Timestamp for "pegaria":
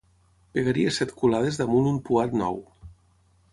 0.55-0.93